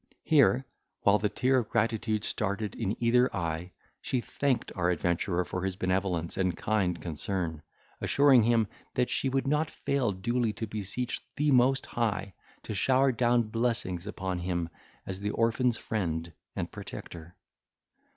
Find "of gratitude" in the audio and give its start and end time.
1.59-2.23